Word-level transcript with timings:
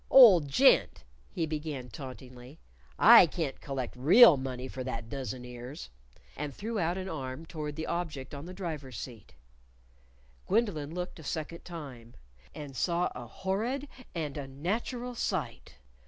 "Old 0.09 0.47
gent," 0.47 1.03
he 1.29 1.45
began 1.45 1.87
tauntingly, 1.87 2.57
"I 2.97 3.27
can't 3.27 3.61
collect 3.61 3.95
real 3.95 4.35
money 4.35 4.67
for 4.67 4.83
that 4.83 5.09
dozen 5.09 5.45
ears." 5.45 5.91
And 6.35 6.51
threw 6.55 6.79
out 6.79 6.97
an 6.97 7.07
arm 7.07 7.45
toward 7.45 7.75
the 7.75 7.85
object 7.85 8.33
on 8.33 8.47
the 8.47 8.51
driver's 8.55 8.97
seat. 8.97 9.35
Gwendolyn 10.47 10.91
looked 10.95 11.19
a 11.19 11.23
second 11.23 11.65
time. 11.65 12.15
And 12.55 12.75
saw 12.75 13.11
a 13.13 13.27
horrid 13.27 13.87
and 14.15 14.37
unnatural 14.37 15.13
sight. 15.13 15.75